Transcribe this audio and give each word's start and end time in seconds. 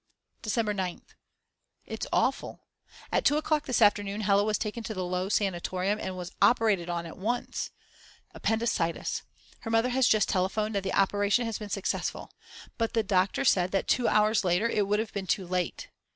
December 0.41 0.73
9th. 0.73 1.13
It's 1.85 2.07
awful. 2.11 2.63
At 3.11 3.23
2 3.23 3.37
o'clock 3.37 3.67
this 3.67 3.83
afternoon 3.83 4.21
Hella 4.21 4.43
was 4.43 4.57
taken 4.57 4.81
to 4.85 4.95
the 4.95 5.05
Low 5.05 5.29
sanatorium 5.29 5.99
and 5.99 6.17
was 6.17 6.31
operated 6.41 6.89
on 6.89 7.05
at 7.05 7.19
once. 7.19 7.69
Appendicitis. 8.33 9.21
Her 9.59 9.69
mother 9.69 9.89
has 9.89 10.07
just 10.07 10.27
telephoned 10.27 10.73
that 10.73 10.81
the 10.81 10.95
operation 10.99 11.45
has 11.45 11.59
been 11.59 11.69
successful. 11.69 12.31
But 12.79 12.93
the 12.93 13.03
doctors 13.03 13.51
said 13.51 13.69
that 13.73 13.87
2 13.87 14.07
hours 14.07 14.43
later 14.43 14.67
it 14.67 14.87
would 14.87 14.97
have 14.97 15.13
been 15.13 15.27
too 15.27 15.45
late. 15.45 15.89